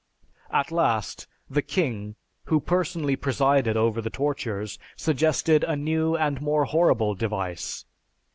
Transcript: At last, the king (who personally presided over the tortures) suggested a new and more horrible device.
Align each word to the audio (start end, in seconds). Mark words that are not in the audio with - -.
At 0.49 0.71
last, 0.71 1.27
the 1.47 1.61
king 1.61 2.15
(who 2.45 2.59
personally 2.59 3.15
presided 3.15 3.77
over 3.77 4.01
the 4.01 4.09
tortures) 4.09 4.79
suggested 4.95 5.63
a 5.63 5.75
new 5.75 6.15
and 6.17 6.41
more 6.41 6.65
horrible 6.65 7.13
device. 7.13 7.85